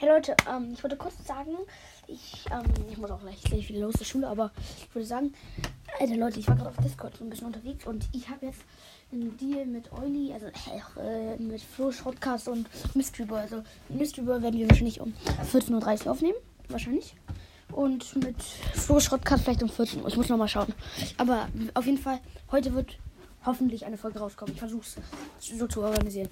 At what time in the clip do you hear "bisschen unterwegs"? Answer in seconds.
7.28-7.86